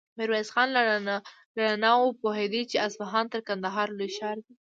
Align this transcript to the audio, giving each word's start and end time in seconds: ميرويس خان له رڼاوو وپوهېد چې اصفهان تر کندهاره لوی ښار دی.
ميرويس 0.17 0.49
خان 0.53 0.67
له 0.75 0.81
رڼاوو 1.59 2.05
وپوهېد 2.09 2.53
چې 2.71 2.83
اصفهان 2.87 3.25
تر 3.33 3.41
کندهاره 3.47 3.93
لوی 3.99 4.09
ښار 4.17 4.37
دی. 4.45 4.53